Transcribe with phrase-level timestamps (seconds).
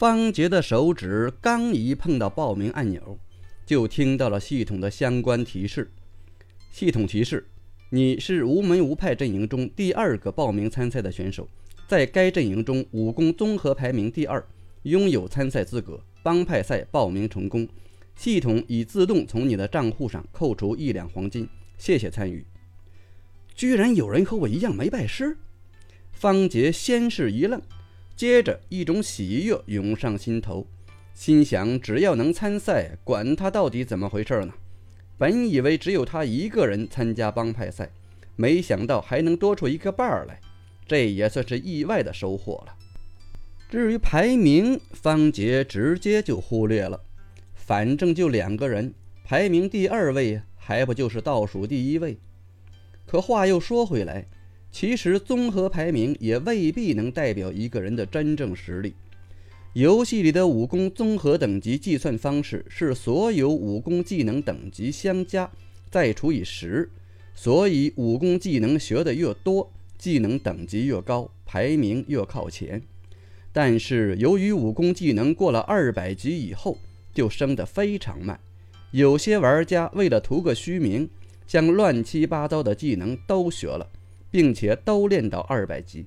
[0.00, 3.18] 方杰的手指刚一碰到报名按钮，
[3.66, 5.90] 就听到了系统的相关提示。
[6.70, 7.46] 系统提示：
[7.90, 11.46] 你是无门无派阵营中第二个报名参赛的选手，
[11.86, 14.42] 在该阵营中武功综合排名第二，
[14.84, 16.00] 拥有参赛资格。
[16.22, 17.68] 帮派赛报名成功，
[18.16, 21.46] 系统已自动从你的账户上扣除一两黄金。
[21.76, 22.46] 谢谢参与。
[23.54, 25.36] 居然有人和我一样没拜师？
[26.10, 27.60] 方杰先是一愣，
[28.20, 30.66] 接着一种喜悦涌上心头，
[31.14, 34.52] 心想：只要能参赛，管他到底怎么回事呢？
[35.16, 37.90] 本以为只有他一个人参加帮派赛，
[38.36, 40.38] 没想到还能多出一个伴儿来，
[40.86, 42.76] 这也算是意外的收获了。
[43.70, 47.00] 至于排名，方杰直接就忽略了，
[47.54, 48.92] 反正就两个人，
[49.24, 52.18] 排名第二位还不就是倒数第一位？
[53.06, 54.26] 可话又说回来，
[54.72, 58.94] 其实综合排名也未必能代表一个人的真正实力。
[59.72, 65.50] 游戏里的武功综合等级计算方式是所有武功技能等级相加，
[65.90, 66.90] 再除以十，
[67.34, 72.82] 所以武功技能学的越多，技能等级越高，排名越靠前。
[73.52, 76.78] 但是由于武功技能过了二百级以后
[77.12, 78.38] 就升得非常慢，
[78.90, 81.08] 有些玩家为了图个虚名。
[81.46, 83.84] 将乱七八糟的技能都学了，
[84.30, 86.06] 并且都练到二百级，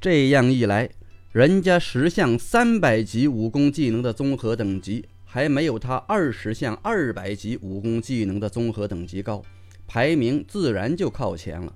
[0.00, 0.88] 这样一来，
[1.32, 9.42] 人家十项三百级武功技能的综合等级还没有他二十项二百级武功技能的综合等级高，
[9.86, 11.74] 排名自然就靠前了。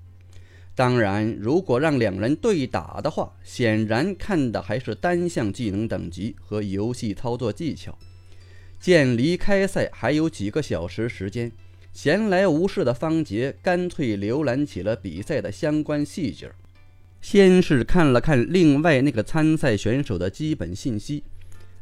[0.76, 7.96] 当然，如果让两人对打的话，显然看的还是单项技能等级和游戏操作技巧。
[8.80, 11.52] 见离开赛还有几个小时时间。
[11.94, 16.50] 闲来无事的方杰干脆浏览起了比赛的相关细节。
[17.22, 21.22] 先是看了看另外那个参赛选手的基本信息，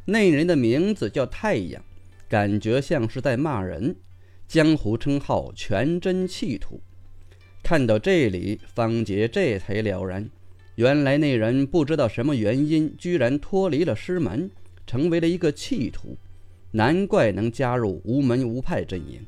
[0.05, 1.83] 那人的名字叫太阳，
[2.29, 3.95] 感觉像是在骂人。
[4.47, 6.79] 江湖称号全真气徒。
[7.63, 10.29] 看到这里，方杰这才了然，
[10.75, 14.51] 原来那人不知道什么原因，居然脱离了师门，
[14.85, 16.15] 成为了一个弃徒，
[16.71, 19.25] 难怪能加入无门无派阵营。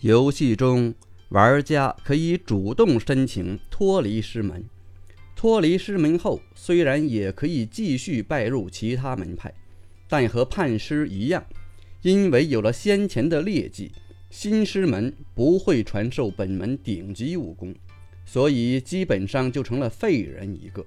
[0.00, 0.94] 游戏中，
[1.30, 4.64] 玩家可以主动申请脱离师门。
[5.34, 9.52] 脱离师门后，虽然也可以继续拜入其他门派，
[10.08, 11.44] 但和叛师一样，
[12.02, 13.90] 因为有了先前的劣迹，
[14.30, 17.74] 新师门不会传授本门顶级武功，
[18.24, 20.86] 所以基本上就成了废人一个。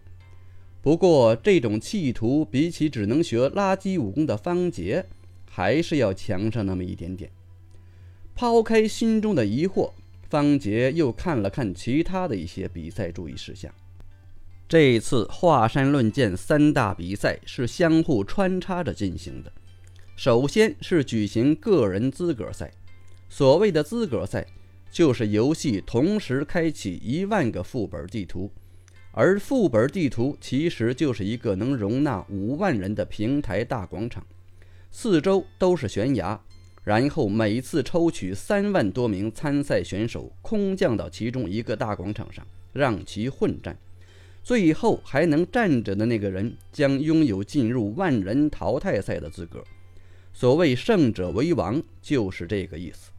[0.82, 5.06] 不过，这种企图比起只能学垃圾武功的方杰，
[5.50, 7.30] 还是要强上那么一点点。
[8.42, 9.92] 抛开心中的疑惑，
[10.28, 13.72] 方杰又看了看其他的一些比赛注意事项。
[14.68, 19.54] 这一次华山论剑三大比赛是相互穿插着进行的。
[20.16, 22.72] 首先是举行个人资格赛，
[23.30, 24.48] 所谓的资格赛，
[24.90, 28.50] 就是游戏同时开启一万个副本地图，
[29.12, 34.26] 而副本地图其实就是一个能容纳五万人的平台大广场，
[34.90, 36.42] 四周都是悬崖。
[36.84, 43.78] 然后每次抽取三万多名参赛选手，空降到其中一个大广场上，让其混战。
[44.44, 49.64] 最后还能站着的那个人，将拥有进入万人淘汰赛的资格。
[50.34, 53.12] 所谓“胜者为王”，就是这个意思。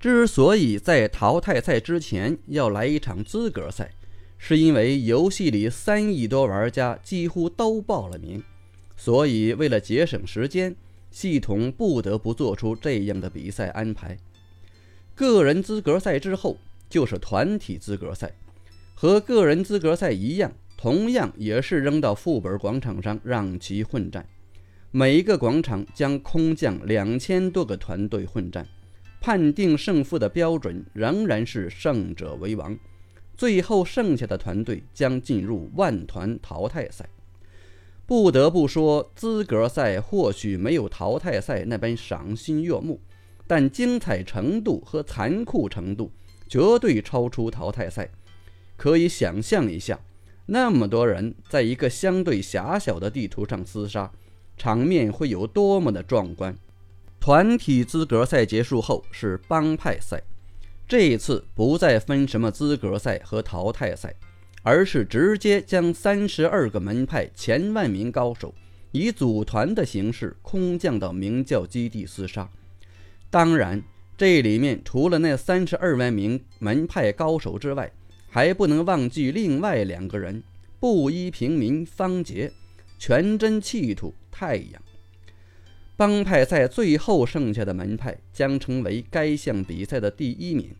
[0.00, 3.92] 之所以在淘汰赛之前要来一场资格赛，
[4.36, 8.42] 是因为游戏里三亿多玩家几乎都报了名，
[8.96, 10.74] 所以为了节省时间。
[11.12, 14.16] 系统不得不做出这样的比赛安排。
[15.14, 16.58] 个人资格赛之后
[16.88, 18.32] 就是团体资格赛，
[18.94, 24.26] 和个人资格赛一样，同样也是扔到副本广场上让其混战。
[24.90, 28.66] 每一个广场将空降两千多个团队混战，
[29.20, 32.76] 判定胜负的标准仍然是胜者为王。
[33.36, 37.08] 最后剩下的团队将进入万团淘汰赛。
[38.06, 43.00] 不得不说，资格赛或许没有淘汰赛那般赏心悦目，
[43.46, 46.12] 但精彩程度和残酷程度
[46.48, 48.10] 绝对超出淘汰赛。
[48.76, 50.00] 可以想象一下，
[50.46, 54.10] 那么多人在一个相对狭小的地图上厮杀，
[54.56, 56.54] 场面会有多么的壮观。
[57.20, 60.20] 团体资格赛结束后是帮派赛，
[60.88, 64.12] 这一次不再分什么资格赛和淘汰赛。
[64.62, 68.54] 而是直接将三十二个门派前万名高手
[68.92, 72.48] 以组团的形式空降到明教基地厮杀。
[73.28, 73.82] 当然，
[74.16, 77.90] 这里面除了那三十二万名门派高手之外，
[78.28, 80.42] 还不能忘记另外两个人：
[80.78, 82.52] 布衣平民方杰、
[82.98, 84.82] 全真气徒太阳。
[85.96, 90.74] 帮派赛最后剩下的门派将成为该项比赛的第一名。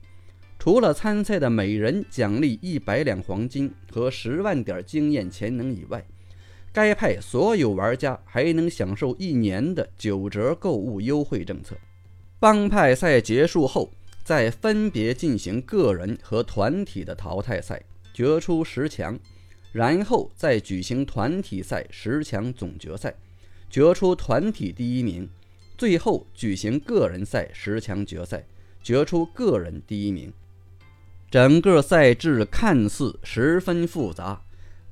[0.63, 6.07] 除了参赛的每人奖励一百两黄金和十万点经验潜能以外，
[6.73, 11.77] 该派所有玩家还能享受一年的九折购物优惠政策。
[12.39, 13.91] 帮派赛结束后，
[14.23, 17.83] 再分别进行个人和团体的淘汰赛，
[18.15, 19.19] 决出十强，
[19.73, 23.13] 然后再举行团体赛十强总决赛，
[23.69, 25.29] 决出团体第一名，
[25.77, 28.47] 最后举行个人赛十强决赛，
[28.81, 30.33] 决出个人第一名。
[31.33, 34.43] 整个赛制看似十分复杂，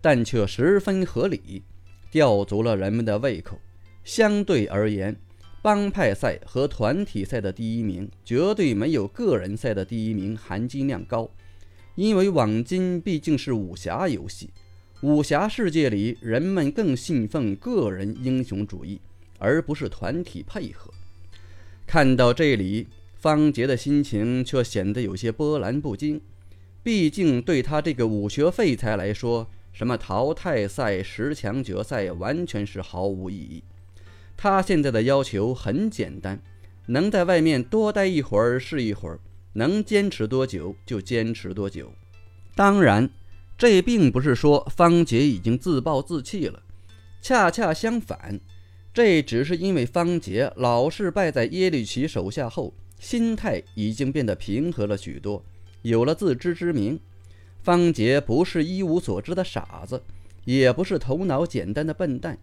[0.00, 1.62] 但却十分合理，
[2.10, 3.60] 吊足了人们的胃口。
[4.04, 5.14] 相对而言，
[5.60, 11.30] 帮派赛和团体赛的第一名绝对没有个人赛的第一名含金量高，
[11.94, 14.48] 因为网金毕竟是武侠游戏，
[15.02, 18.98] 武侠世界里人们更信奉个人英雄主义，
[19.38, 20.90] 而不是团体配合。
[21.86, 22.86] 看到这里。
[23.20, 26.18] 方杰的心情却显得有些波澜不惊，
[26.82, 33.62] 毕竟对他这个武学废材来说，什么淘汰赛、十强决赛完全是毫无意义。
[34.38, 36.40] 他现在的要求很简单，
[36.86, 39.20] 能在外面多待一会儿是一会儿，
[39.52, 41.92] 能坚持多久就坚持多久。
[42.54, 43.10] 当然，
[43.58, 46.62] 这并不是说方杰已经自暴自弃了，
[47.20, 48.40] 恰恰相反，
[48.94, 52.72] 这只是因为方杰老是败在耶律齐手下后。
[53.00, 55.42] 心态已经变得平和了许多，
[55.80, 57.00] 有了自知之明。
[57.62, 60.02] 方杰不是一无所知的傻子，
[60.44, 62.38] 也不是头脑简单的笨蛋。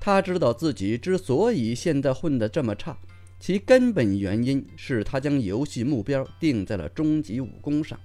[0.00, 2.96] 他知道自己之所以现在混得这么差，
[3.40, 7.98] 其根本原因是他将游戏目标定在了终极武功上。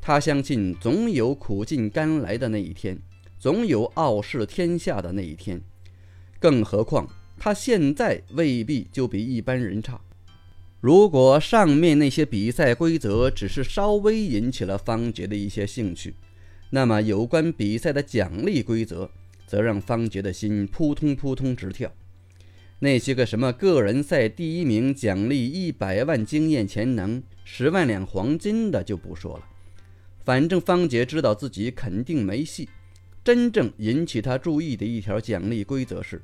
[0.00, 2.98] 他相信总有苦尽甘来的那一天，
[3.38, 5.60] 总有傲视天下的那一天。
[6.38, 7.06] 更何况
[7.38, 10.00] 他现在未必就比一般人差。
[10.80, 16.14] 如果上面那些比赛规则只是稍微引起了方杰的一些兴趣，
[16.70, 19.10] 那么有关比赛的奖励规则
[19.46, 21.92] 则让方杰的心扑通扑通直跳。
[22.80, 29.44] 那些个什么个人赛第一名奖励一百万经验潜能、十万两黄金的就不说了，
[30.24, 32.68] 反正方杰知道自己肯定没戏。
[33.24, 36.22] 真正引起他注意的一条奖励规则是。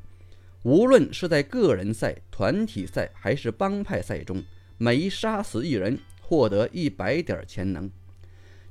[0.63, 4.43] 无论是在个人赛、团体赛还是帮派赛中，
[4.79, 7.91] 每杀死一人，获得一百点潜能。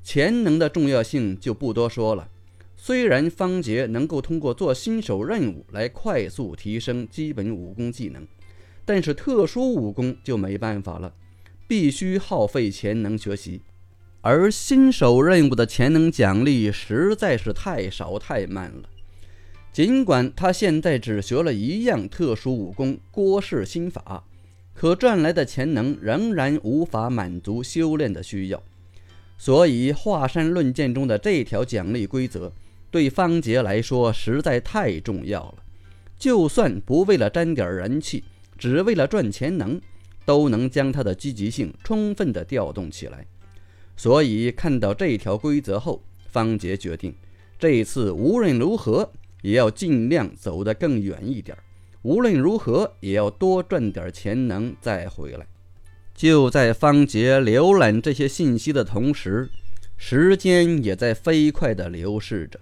[0.01, 2.29] 潜能的重要性就不多说了。
[2.77, 8.25] 虽然方杰能够通过做新手任务来快速提升基本武功技能，
[8.85, 11.13] 但是特殊武功就没办法了，
[11.67, 13.61] 必须耗费潜能学习。
[14.21, 18.89] 而新手任务的潜能奖励实在是太少太慢了。
[19.73, 24.25] 尽管他现在只学了一样特殊武功——郭氏心法，
[24.73, 28.61] 可赚来的潜能仍然无法满足修炼的需要。
[29.37, 32.51] 所以，华山论剑中的这条奖励规则
[32.91, 35.55] 对方杰来说实在太重要了。
[36.19, 38.25] 就算不为了沾点人气，
[38.57, 39.79] 只为了赚钱能，
[40.25, 43.25] 都能将他的积极性充分的调动起来。
[43.95, 47.15] 所以，看到这条规则后，方杰决定，
[47.57, 49.09] 这次无论如何。
[49.41, 51.57] 也要尽量走得更远一点，
[52.03, 55.45] 无论如何也要多赚点钱能再回来。
[56.15, 59.49] 就在方杰浏览这些信息的同时，
[59.97, 62.59] 时间也在飞快地流逝着。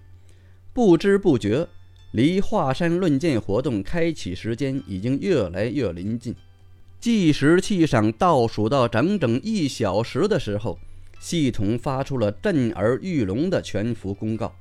[0.74, 1.67] 不知不觉，
[2.12, 6.33] 离华山论剑活动开启时间已经越来越临近。
[7.00, 10.77] 计时器上倒数到整整一小时的时候，
[11.19, 14.53] 系统发出了震耳欲聋的全服公告。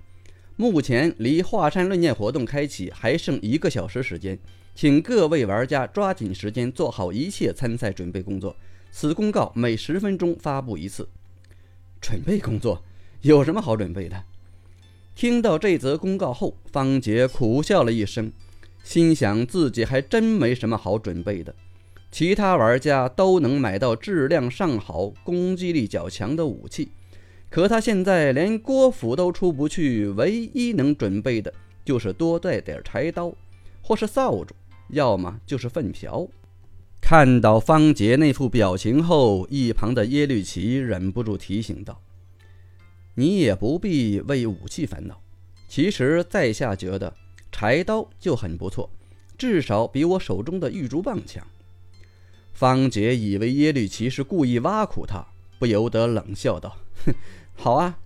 [0.60, 4.36] 目前离华山论剑活动开启还剩一个小时时间，
[4.74, 8.56] 请各位玩家抓紧时间做好一切参赛准备工作。
[8.90, 11.08] 此公告每十分钟发布一次。
[12.00, 12.82] 准备工作
[13.20, 14.24] 有什么好准备的？
[15.14, 18.32] 听到这则公告后，方杰苦笑了一声，
[18.82, 21.54] 心想自己还真没什么好准备的。
[22.10, 26.88] 其他玩家都能买到质量上好、攻击力较强的武器。
[27.50, 31.52] 可他现在连郭府都出不去，唯一能准备的
[31.84, 33.32] 就是多带点柴刀，
[33.80, 34.48] 或是扫帚，
[34.90, 36.28] 要么就是粪瓢。
[37.00, 42.02] 看到方杰那副表情后，一旁的耶律齐忍不住提醒道
[43.14, 45.18] ：“你也不必为武器烦恼。
[45.68, 47.14] 其实，在下觉得
[47.50, 48.90] 柴刀就很不错，
[49.38, 51.46] 至少比我手中的玉竹棒强。”
[52.52, 55.24] 方杰以为耶律齐是故意挖苦他，
[55.58, 57.14] 不由得冷笑道：“哼。”
[57.56, 57.98] 好啊，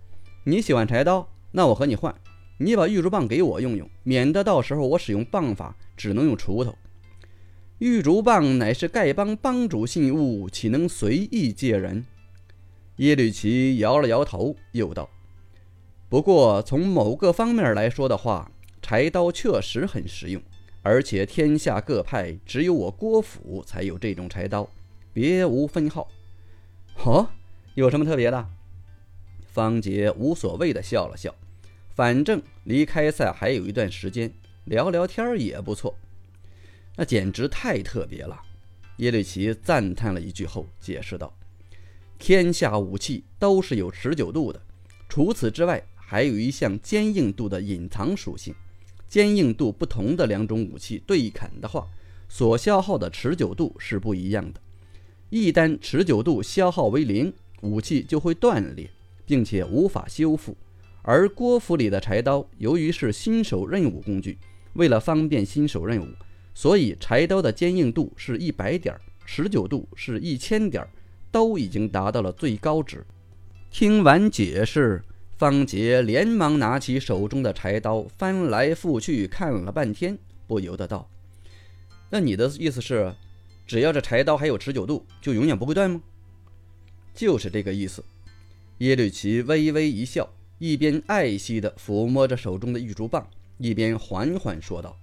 [0.45, 2.15] 你喜欢柴刀，那我和你换。
[2.59, 6.77] 你把玉竹棒给我用用，免得到时候我使用棒法只能用锄头。
[7.79, 12.05] 玉竹棒乃是丐帮帮主信物，岂能随意借人？
[12.97, 15.11] 耶律齐摇了摇头，又道
[16.09, 20.41] ：“不过从某个方面来说的话，柴刀确实很实用，
[20.83, 24.69] 而且天下各派只有我郭府才有这种柴刀，
[25.13, 26.09] 别无分号。
[27.05, 27.29] 哦，
[27.75, 28.49] 有什么特别的？”
[29.47, 31.35] 方杰无所谓的笑了笑。
[31.95, 34.33] 反正离开赛还有一段时间，
[34.65, 35.95] 聊聊天也不错。
[36.97, 38.41] 那简直太特别了！
[38.97, 41.35] 耶律齐赞叹了一句后，解释道
[42.19, 44.63] ：“天下武器都是有持久度的，
[45.09, 48.55] 除此之外，还有一项坚硬度的隐藏属性。
[49.09, 51.87] 坚硬度不同的两种武器对砍的话，
[52.29, 54.61] 所消耗的持久度是不一样的。
[55.29, 58.91] 一旦持久度消耗为零，武器就会断裂，
[59.25, 60.55] 并且无法修复。”
[61.05, 64.39] 而郭府里的柴刀，由于是新手任务工具，
[64.75, 66.07] 为了方便新手任务，
[66.55, 68.95] 所以柴刀的坚硬度是一百点，
[69.27, 70.87] 持久度是一千点，
[71.33, 73.05] 都已经达到了最高值。
[73.69, 75.03] 听完解释，
[75.37, 80.17] 方杰连忙拿起手中的柴刀，翻来覆去看了半天，
[80.47, 81.11] 不由得道
[82.11, 83.13] ：“那你的意思是，
[83.67, 86.01] 只要这柴刀还有持久度，就永远不会断吗
[87.15, 88.05] ？”“就是这个意思。”
[88.79, 90.29] 耶律齐微微一笑。
[90.59, 93.29] 一边爱惜地抚摸着手中的玉竹棒，
[93.59, 94.97] 一边缓缓说道：“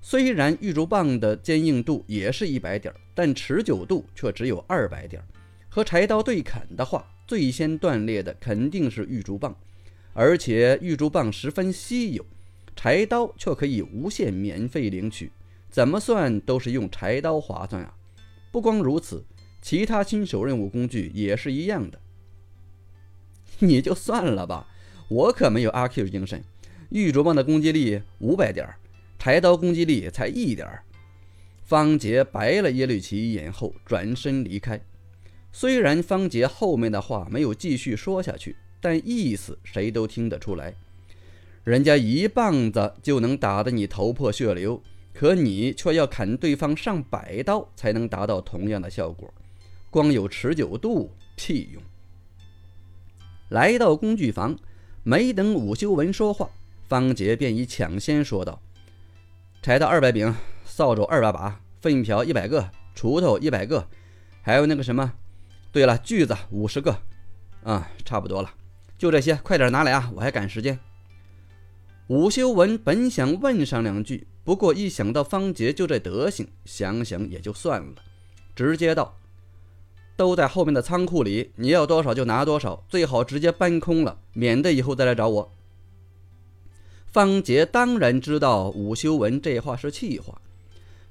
[0.00, 5.22] 虽然玉竹棒的坚硬度也是一百点，但持久度却只有二百点。
[5.68, 9.54] 和柴刀对砍的话，最先断裂的肯定是玉竹棒，
[10.14, 12.24] 而且玉竹棒十分稀有，
[12.74, 15.30] 柴刀却可以无限免费领取，
[15.68, 17.94] 怎么算都是用柴刀划算啊！
[18.50, 19.22] 不光如此，
[19.66, 21.98] 其他新手任务工具也是一样的。
[23.58, 24.68] 你就算了吧。”
[25.10, 26.44] 我可没有阿 Q 精神，
[26.90, 28.68] 玉镯棒的攻击力五百点，
[29.18, 30.68] 柴刀攻击力才一点。
[31.64, 34.80] 方杰白了耶律齐一眼后转身离开。
[35.50, 40.74] 虽然方杰后面的话没有继续说下去，但意思谁都听得出来。
[41.64, 44.80] 人家一棒子就能打得你头破血流，
[45.12, 49.32] 可你却要砍对方上百刀才能达到同样的效果，
[49.96, 51.82] 光有持久度屁用。
[53.48, 54.54] 来到工具房。
[55.02, 56.50] 没等武修文说话，
[56.86, 58.60] 方杰便已抢先说道
[59.62, 60.34] ：“柴刀二百柄，
[60.66, 63.88] 扫帚二百把，粪瓢一百个，锄头一百个，
[64.42, 65.14] 还有那个什么……
[65.72, 67.00] 对了，锯子五十个。
[67.62, 68.52] 啊，差不多了，
[68.98, 70.78] 就这些，快点拿来啊，我还赶时间。”
[72.08, 77.94] 武修文本想问上两句，不过一想到方杰就这德行，想想也就算了，
[78.54, 79.16] 直接道。
[80.16, 85.52] 都在后面的仓库里，你要多少就拿多少，最好直接搬空了，免得以后再来找我。
[87.06, 90.40] 方杰当然知道武修文这话是气话，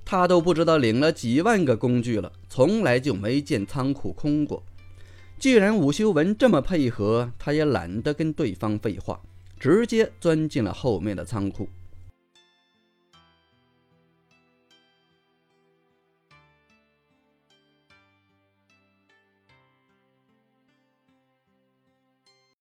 [0.04, 4.64] 他都不知道领了几万个工具了，从来就没见仓库空过。
[5.38, 9.20] 既然武修文这么配合，他也懒得跟对方废话，
[9.60, 11.68] 直接钻进了后面的仓库。